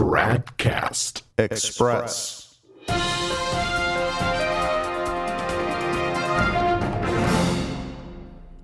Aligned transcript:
Tradcast 0.00 1.24
Express. 1.36 2.58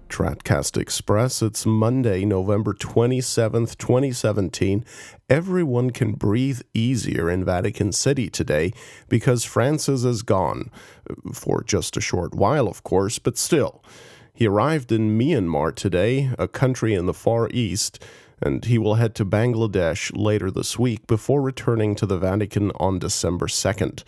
Tradcast 0.08 0.80
Express. 0.80 1.42
It's 1.42 1.66
Monday, 1.66 2.24
November 2.24 2.72
27th, 2.72 3.76
2017. 3.76 4.86
Everyone 5.28 5.90
can 5.90 6.12
breathe 6.12 6.62
easier 6.72 7.28
in 7.28 7.44
Vatican 7.44 7.92
City 7.92 8.30
today 8.30 8.72
because 9.10 9.44
Francis 9.44 10.04
is 10.04 10.22
gone. 10.22 10.70
For 11.34 11.62
just 11.62 11.98
a 11.98 12.00
short 12.00 12.34
while, 12.34 12.66
of 12.66 12.82
course, 12.82 13.18
but 13.18 13.36
still. 13.36 13.84
He 14.32 14.46
arrived 14.46 14.90
in 14.90 15.18
Myanmar 15.18 15.74
today, 15.74 16.30
a 16.38 16.48
country 16.48 16.94
in 16.94 17.04
the 17.04 17.12
Far 17.12 17.50
East, 17.50 18.02
and 18.42 18.64
he 18.64 18.78
will 18.78 18.94
head 18.94 19.14
to 19.16 19.24
Bangladesh 19.24 20.10
later 20.14 20.50
this 20.50 20.78
week 20.78 21.06
before 21.06 21.40
returning 21.40 21.94
to 21.94 22.06
the 22.06 22.18
Vatican 22.18 22.70
on 22.76 22.98
December 22.98 23.46
2nd. 23.46 24.02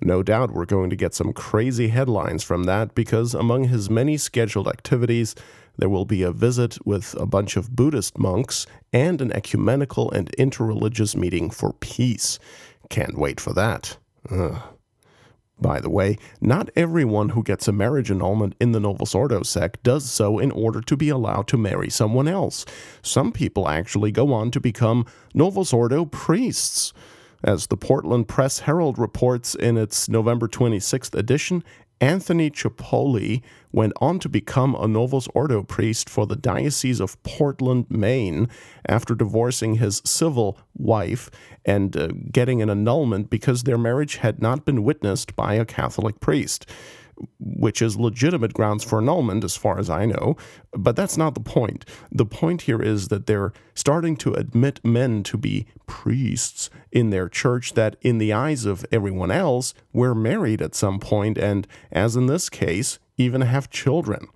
No 0.00 0.22
doubt 0.22 0.52
we're 0.52 0.66
going 0.66 0.90
to 0.90 0.96
get 0.96 1.14
some 1.14 1.32
crazy 1.32 1.88
headlines 1.88 2.42
from 2.42 2.64
that 2.64 2.94
because 2.94 3.34
among 3.34 3.64
his 3.64 3.88
many 3.88 4.16
scheduled 4.16 4.68
activities, 4.68 5.34
there 5.78 5.88
will 5.88 6.04
be 6.04 6.22
a 6.22 6.32
visit 6.32 6.84
with 6.86 7.14
a 7.18 7.26
bunch 7.26 7.56
of 7.56 7.74
Buddhist 7.74 8.18
monks 8.18 8.66
and 8.92 9.20
an 9.20 9.32
ecumenical 9.32 10.10
and 10.10 10.30
interreligious 10.38 11.16
meeting 11.16 11.50
for 11.50 11.72
peace. 11.74 12.38
Can't 12.90 13.18
wait 13.18 13.40
for 13.40 13.52
that. 13.54 13.96
Ugh. 14.30 14.75
By 15.58 15.80
the 15.80 15.88
way, 15.88 16.18
not 16.40 16.68
everyone 16.76 17.30
who 17.30 17.42
gets 17.42 17.66
a 17.66 17.72
marriage 17.72 18.10
annulment 18.10 18.54
in 18.60 18.72
the 18.72 18.80
Novus 18.80 19.14
Ordo 19.14 19.42
sect 19.42 19.82
does 19.82 20.10
so 20.10 20.38
in 20.38 20.50
order 20.50 20.82
to 20.82 20.96
be 20.96 21.08
allowed 21.08 21.48
to 21.48 21.56
marry 21.56 21.88
someone 21.88 22.28
else. 22.28 22.66
Some 23.00 23.32
people 23.32 23.66
actually 23.66 24.12
go 24.12 24.34
on 24.34 24.50
to 24.50 24.60
become 24.60 25.06
Novus 25.32 25.72
Ordo 25.72 26.04
priests. 26.04 26.92
As 27.42 27.68
the 27.68 27.76
Portland 27.76 28.28
Press 28.28 28.60
Herald 28.60 28.98
reports 28.98 29.54
in 29.54 29.78
its 29.78 30.08
November 30.08 30.48
26th 30.48 31.14
edition, 31.14 31.64
Anthony 32.00 32.50
Cipollone 32.50 33.42
went 33.72 33.94
on 34.00 34.18
to 34.18 34.28
become 34.28 34.74
a 34.74 34.86
Novus 34.86 35.28
Ordo 35.34 35.62
priest 35.62 36.10
for 36.10 36.26
the 36.26 36.36
Diocese 36.36 37.00
of 37.00 37.22
Portland, 37.22 37.86
Maine, 37.88 38.48
after 38.86 39.14
divorcing 39.14 39.76
his 39.76 40.02
civil 40.04 40.58
wife 40.76 41.30
and 41.64 41.96
uh, 41.96 42.08
getting 42.30 42.60
an 42.60 42.68
annulment 42.68 43.30
because 43.30 43.62
their 43.62 43.78
marriage 43.78 44.16
had 44.16 44.42
not 44.42 44.64
been 44.64 44.84
witnessed 44.84 45.34
by 45.36 45.54
a 45.54 45.64
Catholic 45.64 46.20
priest 46.20 46.66
which 47.38 47.80
is 47.80 47.96
legitimate 47.96 48.52
grounds 48.54 48.84
for 48.84 48.98
annulment, 49.00 49.44
as 49.44 49.56
far 49.56 49.78
as 49.78 49.88
I 49.88 50.06
know. 50.06 50.36
But 50.72 50.96
that's 50.96 51.16
not 51.16 51.34
the 51.34 51.40
point. 51.40 51.84
The 52.10 52.26
point 52.26 52.62
here 52.62 52.82
is 52.82 53.08
that 53.08 53.26
they're 53.26 53.52
starting 53.74 54.16
to 54.18 54.34
admit 54.34 54.84
men 54.84 55.22
to 55.24 55.36
be 55.36 55.66
priests 55.86 56.70
in 56.92 57.10
their 57.10 57.28
church 57.28 57.74
that, 57.74 57.96
in 58.02 58.18
the 58.18 58.32
eyes 58.32 58.64
of 58.64 58.84
everyone 58.92 59.30
else, 59.30 59.74
were 59.92 60.14
married 60.14 60.62
at 60.62 60.74
some 60.74 60.98
point 60.98 61.38
and, 61.38 61.66
as 61.90 62.16
in 62.16 62.26
this 62.26 62.48
case, 62.48 62.98
even 63.16 63.40
have 63.42 63.70
children. 63.70 64.28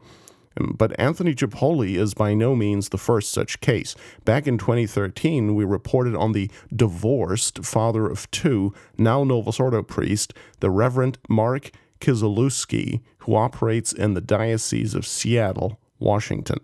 But 0.59 0.99
Anthony 0.99 1.35
Cipollone 1.35 1.95
is 1.95 2.13
by 2.13 2.35
no 2.35 2.57
means 2.57 2.89
the 2.89 2.99
first 2.99 3.33
such 3.33 3.61
case. 3.61 3.95
Back 4.25 4.47
in 4.47 4.59
2013, 4.59 5.55
we 5.55 5.65
reported 5.65 6.17
on 6.17 6.33
the 6.33 6.51
divorced 6.75 7.65
father 7.65 8.07
of 8.07 8.31
two, 8.31 8.75
now 8.99 9.23
Novus 9.25 9.61
Ordo 9.61 9.83
priest, 9.83 10.35
the 10.59 10.71
Reverend 10.71 11.19
Mark 11.29 11.71
Kiszalewski, 12.01 13.01
who 13.19 13.35
operates 13.35 13.93
in 13.93 14.15
the 14.15 14.21
Diocese 14.21 14.95
of 14.95 15.07
Seattle, 15.07 15.79
Washington. 15.99 16.59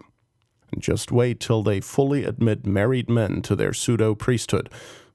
Just 0.78 1.12
wait 1.12 1.41
till 1.41 1.62
they 1.62 1.81
fully 1.81 2.25
admit 2.25 2.67
married 2.67 3.09
men 3.09 3.43
to 3.43 3.55
their 3.55 3.73
pseudo 3.73 4.15
priesthood. 4.15 4.69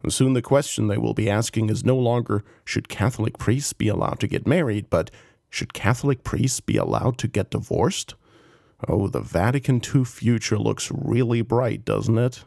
Soon 0.07 0.33
the 0.33 0.41
question 0.41 0.87
they 0.87 0.97
will 0.97 1.13
be 1.13 1.29
asking 1.29 1.69
is 1.69 1.85
no 1.85 1.95
longer 1.95 2.43
should 2.65 2.89
Catholic 2.89 3.37
priests 3.37 3.73
be 3.73 3.87
allowed 3.87 4.19
to 4.21 4.27
get 4.27 4.47
married, 4.47 4.89
but 4.89 5.11
should 5.49 5.73
Catholic 5.73 6.23
priests 6.23 6.59
be 6.59 6.77
allowed 6.77 7.17
to 7.19 7.27
get 7.27 7.51
divorced? 7.51 8.15
Oh, 8.87 9.07
the 9.07 9.21
Vatican 9.21 9.81
II 9.83 10.05
future 10.05 10.57
looks 10.57 10.91
really 10.91 11.41
bright, 11.41 11.85
doesn't 11.85 12.17
it? 12.17 12.43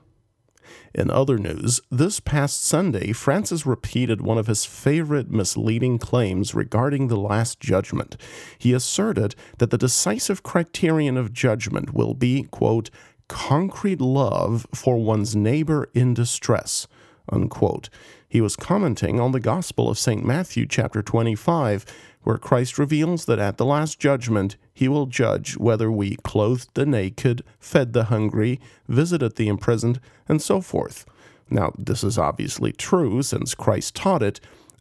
In 0.95 1.11
other 1.11 1.39
news, 1.39 1.81
this 1.91 2.21
past 2.21 2.65
Sunday, 2.65 3.13
Francis 3.13 3.67
repeated 3.67 4.21
one 4.21 4.39
of 4.39 4.47
his 4.47 4.65
favorite 4.65 5.31
misleading 5.31 5.99
claims 5.99 6.55
regarding 6.55 7.09
the 7.09 7.17
Last 7.17 7.61
Judgment. 7.61 8.17
He 8.59 8.73
asserted 8.73 9.35
that 9.59 9.71
the 9.71 9.79
decisive 9.79 10.43
criterion 10.43 11.17
of 11.17 11.33
judgment 11.33 11.95
will 11.95 12.15
be, 12.15 12.45
quote, 12.45 12.91
concrete 13.29 14.01
love 14.01 14.67
for 14.75 14.97
one's 14.97 15.35
neighbor 15.35 15.89
in 15.95 16.15
distress, 16.15 16.87
unquote. 17.31 17.89
He 18.29 18.41
was 18.41 18.57
commenting 18.57 19.21
on 19.21 19.33
the 19.33 19.41
Gospel 19.41 19.89
of 19.89 19.99
St. 19.99 20.25
Matthew, 20.25 20.67
chapter 20.67 21.03
25, 21.03 21.85
where 22.25 22.39
Christ 22.39 22.79
reveals 22.79 23.27
that 23.27 23.39
at 23.39 23.57
the 23.57 23.65
last 23.65 24.01
judgment 24.01 24.57
he 24.73 24.89
will 24.89 25.07
judge 25.07 25.57
whether 25.57 25.91
we 25.91 26.17
clothed 26.17 26.71
the 26.75 26.85
naked, 26.85 27.45
fed 27.61 27.93
the 27.93 28.05
hungry, 28.05 28.61
visited 28.89 29.37
the 29.37 29.49
imprisoned, 29.49 30.01
and 30.29 30.43
so 30.43 30.61
forth. 30.61 31.07
Now, 31.49 31.73
this 31.79 32.03
is 32.03 32.19
obviously 32.19 32.73
true 32.73 33.23
since 33.23 33.55
Christ 33.55 33.95
taught 33.95 34.23
it, 34.23 34.41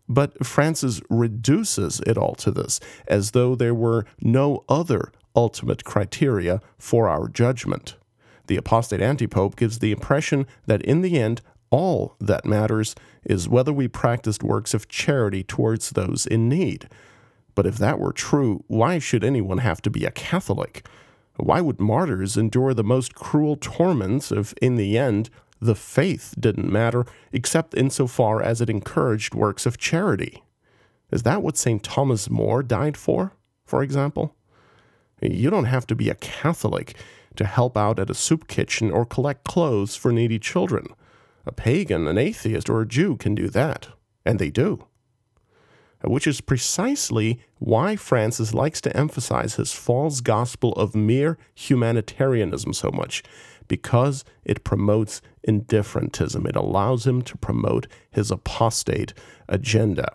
but 0.09 0.45
Francis 0.45 1.01
reduces 1.09 1.99
it 2.01 2.17
all 2.17 2.35
to 2.35 2.51
this, 2.51 2.79
as 3.07 3.31
though 3.31 3.55
there 3.55 3.75
were 3.75 4.05
no 4.21 4.63
other 4.67 5.11
ultimate 5.35 5.83
criteria 5.83 6.61
for 6.77 7.07
our 7.07 7.27
judgment. 7.27 7.95
The 8.47 8.57
apostate 8.57 9.01
antipope 9.01 9.55
gives 9.55 9.79
the 9.79 9.91
impression 9.91 10.47
that 10.65 10.81
in 10.81 11.01
the 11.01 11.19
end, 11.19 11.41
all 11.69 12.15
that 12.19 12.45
matters 12.45 12.95
is 13.23 13.49
whether 13.49 13.73
we 13.73 13.87
practiced 13.87 14.43
works 14.43 14.73
of 14.73 14.87
charity 14.87 15.43
towards 15.43 15.91
those 15.91 16.25
in 16.25 16.47
need. 16.49 16.87
But 17.55 17.65
if 17.65 17.77
that 17.77 17.99
were 17.99 18.13
true, 18.13 18.63
why 18.67 18.99
should 18.99 19.23
anyone 19.23 19.59
have 19.59 19.81
to 19.83 19.89
be 19.89 20.05
a 20.05 20.11
Catholic? 20.11 20.87
Why 21.37 21.61
would 21.61 21.79
martyrs 21.79 22.37
endure 22.37 22.73
the 22.73 22.83
most 22.83 23.15
cruel 23.15 23.57
torments 23.59 24.31
if, 24.31 24.53
in 24.61 24.75
the 24.75 24.97
end, 24.97 25.29
the 25.59 25.75
faith 25.75 26.35
didn't 26.39 26.71
matter 26.71 27.05
except 27.31 27.77
insofar 27.77 28.41
as 28.41 28.61
it 28.61 28.69
encouraged 28.69 29.33
works 29.33 29.65
of 29.65 29.77
charity? 29.77 30.43
Is 31.11 31.23
that 31.23 31.43
what 31.43 31.57
St. 31.57 31.83
Thomas 31.83 32.29
More 32.29 32.63
died 32.63 32.97
for, 32.97 33.33
for 33.65 33.83
example? 33.83 34.35
You 35.21 35.49
don't 35.49 35.65
have 35.65 35.87
to 35.87 35.95
be 35.95 36.09
a 36.09 36.15
Catholic 36.15 36.95
to 37.35 37.45
help 37.45 37.77
out 37.77 37.99
at 37.99 38.09
a 38.09 38.15
soup 38.15 38.47
kitchen 38.47 38.91
or 38.91 39.05
collect 39.05 39.43
clothes 39.43 39.95
for 39.95 40.11
needy 40.11 40.37
children. 40.37 40.87
A 41.45 41.51
pagan, 41.51 42.07
an 42.07 42.17
atheist, 42.17 42.69
or 42.69 42.81
a 42.81 42.87
Jew 42.87 43.15
can 43.15 43.35
do 43.35 43.49
that, 43.49 43.89
and 44.25 44.39
they 44.39 44.49
do 44.49 44.85
which 46.03 46.27
is 46.27 46.41
precisely 46.41 47.39
why 47.59 47.95
Francis 47.95 48.53
likes 48.53 48.81
to 48.81 48.95
emphasize 48.95 49.55
his 49.55 49.73
false 49.73 50.21
gospel 50.21 50.73
of 50.73 50.95
mere 50.95 51.37
humanitarianism 51.55 52.73
so 52.73 52.91
much, 52.91 53.23
because 53.67 54.25
it 54.43 54.63
promotes 54.63 55.21
indifferentism. 55.43 56.45
It 56.45 56.55
allows 56.55 57.07
him 57.07 57.21
to 57.23 57.37
promote 57.37 57.87
his 58.11 58.31
apostate 58.31 59.13
agenda. 59.47 60.11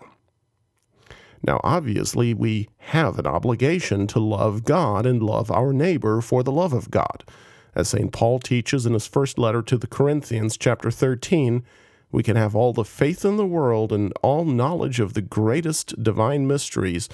Now, 1.41 1.61
obviously, 1.63 2.33
we 2.33 2.69
have 2.77 3.17
an 3.17 3.25
obligation 3.25 4.07
to 4.07 4.19
love 4.19 4.63
God 4.65 5.05
and 5.05 5.23
love 5.23 5.49
our 5.49 5.71
neighbor 5.71 6.21
for 6.21 6.43
the 6.43 6.51
love 6.51 6.73
of 6.73 6.91
God. 6.91 7.23
As 7.75 7.89
St. 7.89 8.11
Paul 8.11 8.39
teaches 8.39 8.85
in 8.85 8.93
his 8.93 9.07
first 9.07 9.37
letter 9.37 9.61
to 9.61 9.77
the 9.77 9.87
Corinthians, 9.87 10.57
chapter 10.57 10.91
13, 10.91 11.63
we 12.11 12.23
can 12.23 12.35
have 12.35 12.55
all 12.55 12.73
the 12.73 12.85
faith 12.85 13.23
in 13.23 13.37
the 13.37 13.45
world 13.45 13.91
and 13.91 14.11
all 14.21 14.45
knowledge 14.45 14.99
of 14.99 15.13
the 15.13 15.21
greatest 15.21 16.01
divine 16.01 16.47
mysteries, 16.47 17.07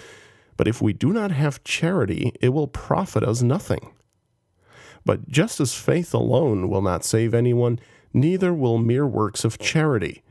but 0.58 0.68
if 0.68 0.82
we 0.82 0.94
do 0.94 1.12
not 1.12 1.32
have 1.32 1.64
charity, 1.64 2.32
it 2.40 2.50
will 2.50 2.68
profit 2.68 3.24
us 3.24 3.42
nothing. 3.42 3.94
But 5.06 5.28
just 5.28 5.60
as 5.60 5.76
faith 5.76 6.14
alone 6.14 6.70
will 6.70 6.82
not 6.82 7.04
save 7.04 7.34
anyone, 7.34 7.80
neither 8.14 8.54
will 8.54 8.78
mere 8.78 9.06
works 9.06 9.44
of 9.44 9.60
charity. 9.60 10.24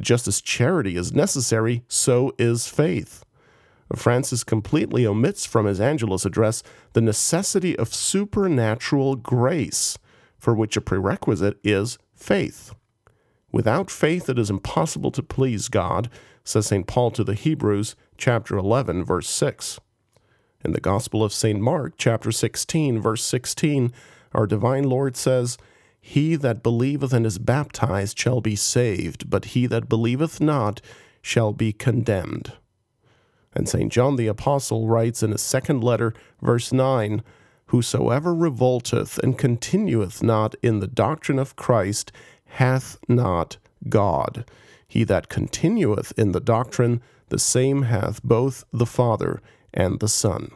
Just 0.00 0.28
as 0.28 0.40
charity 0.40 0.96
is 0.96 1.12
necessary, 1.12 1.84
so 1.88 2.32
is 2.38 2.68
faith. 2.68 3.24
Francis 3.94 4.44
completely 4.44 5.06
omits 5.06 5.46
from 5.46 5.66
his 5.66 5.80
Angelus 5.80 6.26
address 6.26 6.62
the 6.92 7.00
necessity 7.00 7.76
of 7.78 7.94
supernatural 7.94 9.16
grace, 9.16 9.96
for 10.38 10.54
which 10.54 10.76
a 10.76 10.80
prerequisite 10.80 11.58
is 11.64 11.98
faith. 12.14 12.74
Without 13.50 13.90
faith, 13.90 14.28
it 14.28 14.38
is 14.38 14.50
impossible 14.50 15.10
to 15.12 15.22
please 15.22 15.68
God, 15.68 16.10
says 16.44 16.66
St. 16.66 16.86
Paul 16.86 17.10
to 17.12 17.24
the 17.24 17.34
Hebrews, 17.34 17.96
chapter 18.16 18.56
11, 18.56 19.04
verse 19.04 19.28
6. 19.30 19.80
In 20.64 20.72
the 20.72 20.80
Gospel 20.80 21.22
of 21.22 21.32
St. 21.32 21.60
Mark, 21.60 21.94
chapter 21.96 22.32
16, 22.32 23.00
verse 23.00 23.24
16, 23.24 23.92
our 24.32 24.46
divine 24.46 24.84
Lord 24.84 25.16
says, 25.16 25.56
He 26.00 26.36
that 26.36 26.62
believeth 26.62 27.12
and 27.12 27.24
is 27.24 27.38
baptized 27.38 28.18
shall 28.18 28.40
be 28.40 28.56
saved, 28.56 29.30
but 29.30 29.46
he 29.46 29.66
that 29.66 29.88
believeth 29.88 30.40
not 30.40 30.80
shall 31.22 31.52
be 31.52 31.72
condemned. 31.72 32.52
And 33.54 33.68
St. 33.68 33.90
John 33.90 34.16
the 34.16 34.26
Apostle 34.26 34.88
writes 34.88 35.22
in 35.22 35.30
his 35.30 35.42
second 35.42 35.82
letter, 35.82 36.12
verse 36.42 36.72
9, 36.72 37.22
Whosoever 37.66 38.34
revolteth 38.34 39.18
and 39.18 39.36
continueth 39.36 40.22
not 40.22 40.54
in 40.62 40.80
the 40.80 40.86
doctrine 40.86 41.38
of 41.38 41.56
Christ 41.56 42.10
hath 42.48 42.98
not 43.08 43.56
God. 43.88 44.44
He 44.86 45.04
that 45.04 45.28
continueth 45.28 46.12
in 46.16 46.32
the 46.32 46.40
doctrine, 46.40 47.02
the 47.28 47.38
same 47.38 47.82
hath 47.82 48.22
both 48.22 48.64
the 48.72 48.86
Father 48.86 49.40
and 49.72 50.00
the 50.00 50.08
Son. 50.08 50.50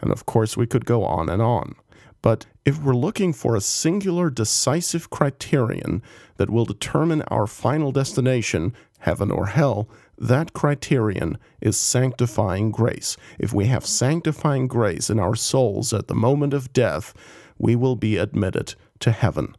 And 0.00 0.10
of 0.10 0.26
course, 0.26 0.56
we 0.56 0.66
could 0.66 0.84
go 0.84 1.04
on 1.04 1.28
and 1.28 1.42
on. 1.42 1.76
But 2.22 2.46
if 2.64 2.82
we're 2.82 2.94
looking 2.94 3.32
for 3.32 3.54
a 3.54 3.60
singular 3.60 4.30
decisive 4.30 5.10
criterion 5.10 6.02
that 6.38 6.50
will 6.50 6.64
determine 6.64 7.22
our 7.22 7.46
final 7.46 7.92
destination, 7.92 8.74
heaven 9.00 9.30
or 9.30 9.46
hell, 9.46 9.88
that 10.18 10.54
criterion 10.54 11.38
is 11.60 11.76
sanctifying 11.76 12.70
grace. 12.70 13.16
If 13.38 13.52
we 13.52 13.66
have 13.66 13.86
sanctifying 13.86 14.66
grace 14.66 15.10
in 15.10 15.20
our 15.20 15.36
souls 15.36 15.92
at 15.92 16.08
the 16.08 16.14
moment 16.14 16.54
of 16.54 16.72
death, 16.72 17.14
we 17.58 17.76
will 17.76 17.96
be 17.96 18.16
admitted 18.16 18.74
to 19.00 19.12
heaven. 19.12 19.54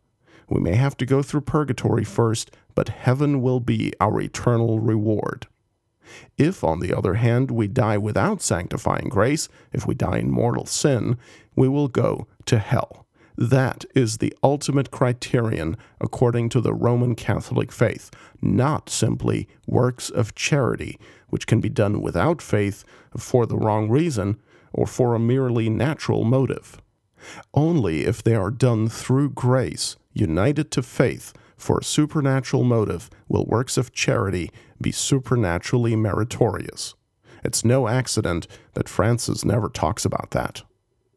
We 0.49 0.61
may 0.61 0.75
have 0.75 0.95
to 0.97 1.05
go 1.05 1.21
through 1.21 1.41
purgatory 1.41 2.03
first, 2.03 2.51
but 2.75 2.89
heaven 2.89 3.41
will 3.41 3.59
be 3.59 3.93
our 3.99 4.21
eternal 4.21 4.79
reward. 4.79 5.47
If, 6.37 6.63
on 6.63 6.79
the 6.79 6.97
other 6.97 7.15
hand, 7.15 7.51
we 7.51 7.67
die 7.67 7.97
without 7.97 8.41
sanctifying 8.41 9.09
grace, 9.09 9.49
if 9.73 9.85
we 9.85 9.93
die 9.93 10.19
in 10.19 10.31
mortal 10.31 10.65
sin, 10.65 11.17
we 11.55 11.67
will 11.67 11.89
go 11.89 12.27
to 12.45 12.59
hell. 12.59 13.05
That 13.37 13.85
is 13.93 14.17
the 14.17 14.33
ultimate 14.41 14.89
criterion 14.89 15.77
according 16.01 16.49
to 16.49 16.61
the 16.61 16.73
Roman 16.73 17.13
Catholic 17.13 17.71
faith, 17.71 18.09
not 18.41 18.89
simply 18.89 19.47
works 19.67 20.09
of 20.09 20.33
charity, 20.33 20.97
which 21.29 21.45
can 21.45 21.61
be 21.61 21.69
done 21.69 22.01
without 22.01 22.41
faith 22.41 22.83
for 23.15 23.45
the 23.45 23.57
wrong 23.57 23.89
reason 23.89 24.39
or 24.73 24.87
for 24.87 25.13
a 25.13 25.19
merely 25.19 25.69
natural 25.69 26.23
motive. 26.23 26.81
Only 27.53 28.05
if 28.05 28.23
they 28.23 28.35
are 28.35 28.51
done 28.51 28.89
through 28.89 29.31
grace, 29.31 29.97
united 30.19 30.71
to 30.71 30.81
faith, 30.81 31.33
for 31.57 31.79
a 31.79 31.83
supernatural 31.83 32.63
motive, 32.63 33.09
will 33.27 33.45
works 33.45 33.77
of 33.77 33.91
charity 33.91 34.51
be 34.81 34.91
supernaturally 34.91 35.95
meritorious. 35.95 36.95
It's 37.43 37.65
no 37.65 37.87
accident 37.87 38.47
that 38.73 38.89
Francis 38.89 39.45
never 39.45 39.69
talks 39.69 40.05
about 40.05 40.31
that. 40.31 40.63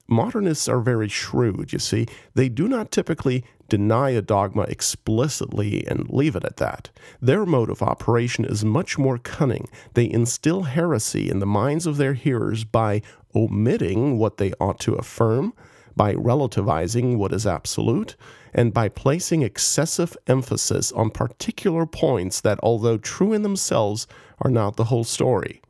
Modernists 0.09 0.69
are 0.69 0.81
very 0.81 1.09
shrewd, 1.09 1.73
you 1.73 1.79
see. 1.79 2.07
They 2.35 2.49
do 2.49 2.67
not 2.67 2.91
typically 2.91 3.45
deny 3.69 4.11
a 4.11 4.21
dogma 4.21 4.63
explicitly 4.63 5.87
and 5.87 6.11
leave 6.11 6.35
it 6.35 6.45
at 6.45 6.57
that. 6.57 6.91
Their 7.23 7.47
mode 7.47 7.71
of 7.71 7.81
operation 7.81 8.45
is 8.45 8.65
much 8.65 8.99
more 8.99 9.19
cunning. 9.19 9.69
They 9.95 10.11
instill 10.11 10.65
heresy 10.65 11.31
in 11.31 11.39
the 11.39 11.47
minds 11.47 11.87
of 11.87 11.97
their 11.97 12.15
hearers 12.15 12.65
by 12.65 13.03
omitting 13.37 14.19
what 14.19 14.39
they 14.39 14.53
ought 14.55 14.81
to 14.81 14.95
affirm, 14.95 15.55
by 15.97 16.15
relativizing 16.15 17.17
what 17.17 17.33
is 17.33 17.47
absolute, 17.47 18.17
and 18.53 18.75
by 18.75 18.89
placing 18.89 19.43
excessive 19.43 20.17
emphasis 20.27 20.93
on 20.93 21.11
particular 21.11 21.87
points 21.87 22.41
that, 22.41 22.59
although 22.63 22.99
true 22.99 23.33
in 23.33 23.43
themselves, 23.43 24.07
are 24.41 24.51
not 24.51 24.77
the 24.77 24.85
whole 24.85 25.05
story. 25.05 25.61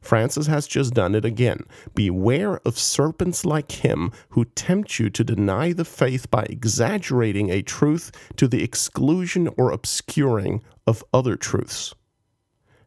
Francis 0.00 0.46
has 0.46 0.66
just 0.66 0.92
done 0.92 1.14
it 1.14 1.24
again. 1.24 1.60
Beware 1.94 2.60
of 2.66 2.78
serpents 2.78 3.46
like 3.46 3.72
him 3.72 4.12
who 4.30 4.44
tempt 4.44 4.98
you 4.98 5.08
to 5.08 5.24
deny 5.24 5.72
the 5.72 5.84
faith 5.84 6.30
by 6.30 6.44
exaggerating 6.50 7.50
a 7.50 7.62
truth 7.62 8.12
to 8.36 8.46
the 8.46 8.62
exclusion 8.62 9.48
or 9.56 9.70
obscuring 9.70 10.62
of 10.86 11.02
other 11.14 11.36
truths. 11.36 11.94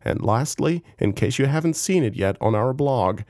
And 0.04 0.22
lastly, 0.22 0.84
in 1.00 1.14
case 1.14 1.40
you 1.40 1.48
haven't 1.48 1.76
seen 1.76 2.04
it 2.04 2.16
yet 2.16 2.38
on 2.40 2.54
our 2.54 2.72
blog, 2.72 3.22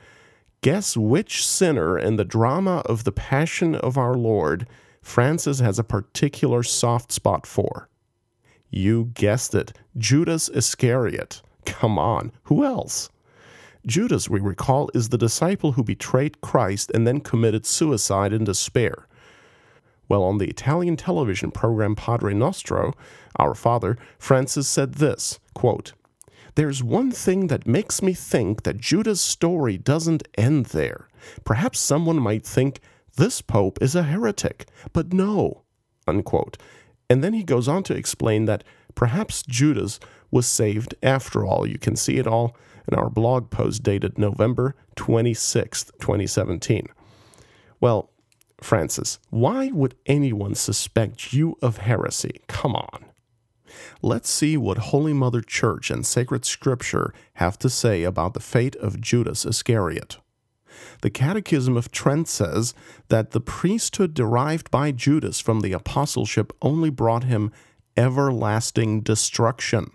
guess 0.60 0.96
which 0.96 1.46
sinner 1.46 1.98
in 1.98 2.16
the 2.16 2.24
drama 2.24 2.82
of 2.86 3.04
the 3.04 3.12
Passion 3.12 3.74
of 3.74 3.96
our 3.96 4.14
Lord 4.14 4.66
Francis 5.02 5.60
has 5.60 5.78
a 5.78 5.84
particular 5.84 6.62
soft 6.62 7.12
spot 7.12 7.46
for. 7.46 7.88
You 8.70 9.10
guessed 9.14 9.54
it, 9.54 9.72
Judas 9.96 10.48
Iscariot. 10.50 11.40
Come 11.64 11.98
on, 11.98 12.32
who 12.44 12.64
else? 12.64 13.08
Judas, 13.86 14.28
we 14.28 14.40
recall, 14.40 14.90
is 14.92 15.08
the 15.08 15.16
disciple 15.16 15.72
who 15.72 15.82
betrayed 15.82 16.40
Christ 16.40 16.90
and 16.92 17.06
then 17.06 17.20
committed 17.20 17.64
suicide 17.64 18.32
in 18.32 18.44
despair. 18.44 19.06
Well, 20.08 20.22
on 20.22 20.38
the 20.38 20.48
Italian 20.48 20.96
television 20.96 21.50
program 21.50 21.94
Padre 21.94 22.34
Nostro, 22.34 22.92
Our 23.36 23.54
Father, 23.54 23.96
Francis 24.18 24.68
said 24.68 24.94
this 24.94 25.38
quote, 25.54 25.92
There's 26.58 26.82
one 26.82 27.12
thing 27.12 27.46
that 27.46 27.68
makes 27.68 28.02
me 28.02 28.14
think 28.14 28.64
that 28.64 28.78
Judas' 28.78 29.20
story 29.20 29.78
doesn't 29.78 30.26
end 30.36 30.66
there. 30.66 31.06
Perhaps 31.44 31.78
someone 31.78 32.18
might 32.18 32.44
think 32.44 32.80
this 33.14 33.40
pope 33.40 33.78
is 33.80 33.94
a 33.94 34.02
heretic, 34.02 34.68
but 34.92 35.12
no. 35.12 35.62
Unquote. 36.08 36.58
And 37.08 37.22
then 37.22 37.32
he 37.32 37.44
goes 37.44 37.68
on 37.68 37.84
to 37.84 37.94
explain 37.94 38.46
that 38.46 38.64
perhaps 38.96 39.44
Judas 39.44 40.00
was 40.32 40.48
saved 40.48 40.96
after 41.00 41.46
all. 41.46 41.64
You 41.64 41.78
can 41.78 41.94
see 41.94 42.16
it 42.16 42.26
all 42.26 42.56
in 42.90 42.98
our 42.98 43.08
blog 43.08 43.50
post 43.50 43.84
dated 43.84 44.18
November 44.18 44.74
26th, 44.96 45.92
2017. 46.00 46.88
Well, 47.80 48.10
Francis, 48.60 49.20
why 49.30 49.68
would 49.68 49.94
anyone 50.06 50.56
suspect 50.56 51.32
you 51.32 51.56
of 51.62 51.76
heresy? 51.76 52.40
Come 52.48 52.74
on. 52.74 53.07
Let's 54.02 54.30
see 54.30 54.56
what 54.56 54.78
Holy 54.78 55.12
Mother 55.12 55.40
Church 55.40 55.90
and 55.90 56.04
sacred 56.04 56.44
scripture 56.44 57.12
have 57.34 57.58
to 57.58 57.70
say 57.70 58.02
about 58.02 58.34
the 58.34 58.40
fate 58.40 58.76
of 58.76 59.00
Judas 59.00 59.44
Iscariot. 59.44 60.18
The 61.02 61.10
Catechism 61.10 61.76
of 61.76 61.90
Trent 61.90 62.28
says 62.28 62.74
that 63.08 63.30
the 63.32 63.40
priesthood 63.40 64.14
derived 64.14 64.70
by 64.70 64.92
Judas 64.92 65.40
from 65.40 65.60
the 65.60 65.72
apostleship 65.72 66.52
only 66.62 66.90
brought 66.90 67.24
him 67.24 67.52
everlasting 67.96 69.00
destruction. 69.00 69.90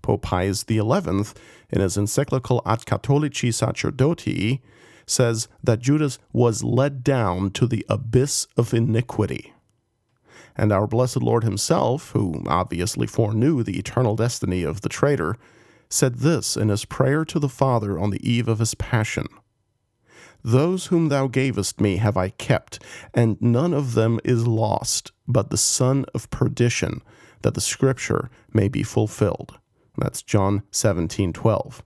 Pope 0.00 0.22
Pius 0.22 0.64
XI, 0.68 0.80
in 0.80 1.80
his 1.80 1.96
encyclical 1.96 2.62
Ad 2.66 2.80
Catholici 2.80 3.50
Sacerdotii, 3.50 4.60
says 5.06 5.48
that 5.62 5.80
Judas 5.80 6.18
was 6.32 6.64
led 6.64 7.04
down 7.04 7.50
to 7.52 7.66
the 7.66 7.84
abyss 7.88 8.46
of 8.56 8.74
iniquity. 8.74 9.51
And 10.56 10.72
our 10.72 10.86
blessed 10.86 11.22
Lord 11.22 11.44
himself, 11.44 12.10
who 12.10 12.42
obviously 12.46 13.06
foreknew 13.06 13.62
the 13.62 13.78
eternal 13.78 14.16
destiny 14.16 14.62
of 14.62 14.82
the 14.82 14.88
traitor, 14.88 15.36
said 15.88 16.16
this 16.16 16.56
in 16.56 16.68
his 16.68 16.84
prayer 16.84 17.24
to 17.24 17.38
the 17.38 17.48
Father 17.48 17.98
on 17.98 18.10
the 18.10 18.28
eve 18.28 18.48
of 18.48 18.58
his 18.58 18.74
passion 18.74 19.26
Those 20.42 20.86
whom 20.86 21.08
thou 21.08 21.28
gavest 21.28 21.80
me 21.80 21.96
have 21.96 22.16
I 22.16 22.30
kept, 22.30 22.82
and 23.14 23.40
none 23.40 23.72
of 23.72 23.94
them 23.94 24.18
is 24.24 24.46
lost, 24.46 25.12
but 25.28 25.50
the 25.50 25.56
son 25.56 26.04
of 26.14 26.30
perdition, 26.30 27.02
that 27.42 27.54
the 27.54 27.60
scripture 27.60 28.30
may 28.52 28.68
be 28.68 28.82
fulfilled. 28.82 29.58
That's 29.96 30.22
John 30.22 30.62
17 30.70 31.32
12. 31.32 31.82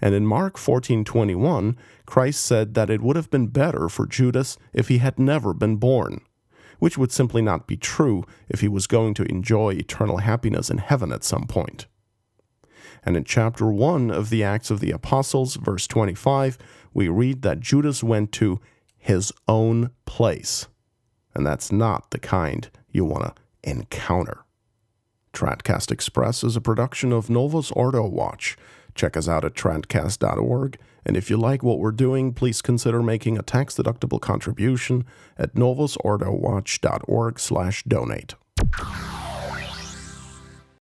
And 0.00 0.14
in 0.14 0.26
Mark 0.26 0.56
14 0.56 1.04
21, 1.04 1.76
Christ 2.06 2.44
said 2.44 2.74
that 2.74 2.90
it 2.90 3.00
would 3.00 3.16
have 3.16 3.30
been 3.30 3.48
better 3.48 3.88
for 3.88 4.06
Judas 4.06 4.56
if 4.72 4.88
he 4.88 4.98
had 4.98 5.18
never 5.18 5.52
been 5.52 5.76
born, 5.76 6.20
which 6.80 6.98
would 6.98 7.12
simply 7.12 7.40
not 7.40 7.68
be 7.68 7.76
true 7.76 8.24
if 8.48 8.60
he 8.60 8.68
was 8.68 8.88
going 8.88 9.14
to 9.14 9.30
enjoy 9.30 9.70
eternal 9.70 10.18
happiness 10.18 10.68
in 10.68 10.78
heaven 10.78 11.12
at 11.12 11.22
some 11.22 11.46
point. 11.46 11.86
And 13.04 13.16
in 13.16 13.24
chapter 13.24 13.70
1 13.70 14.10
of 14.10 14.28
the 14.28 14.42
Acts 14.42 14.70
of 14.70 14.80
the 14.80 14.90
Apostles, 14.90 15.56
verse 15.56 15.86
25, 15.86 16.58
we 16.92 17.08
read 17.08 17.42
that 17.42 17.60
Judas 17.60 18.02
went 18.02 18.32
to 18.32 18.60
his 18.98 19.32
own 19.48 19.90
place. 20.04 20.66
And 21.34 21.46
that's 21.46 21.70
not 21.70 22.10
the 22.10 22.18
kind 22.18 22.68
you 22.90 23.04
want 23.04 23.36
to 23.36 23.70
encounter. 23.70 24.44
Tradcast 25.40 25.90
Express 25.90 26.44
is 26.44 26.54
a 26.54 26.60
production 26.60 27.14
of 27.14 27.30
Novus 27.30 27.70
Ordo 27.70 28.06
Watch. 28.06 28.58
Check 28.94 29.16
us 29.16 29.26
out 29.26 29.42
at 29.42 29.54
tradcast.org, 29.54 30.78
and 31.06 31.16
if 31.16 31.30
you 31.30 31.38
like 31.38 31.62
what 31.62 31.78
we're 31.78 31.92
doing, 31.92 32.34
please 32.34 32.60
consider 32.60 33.02
making 33.02 33.38
a 33.38 33.42
tax-deductible 33.42 34.20
contribution 34.20 35.06
at 35.38 35.54
novusordowatch.org/donate. 35.54 38.34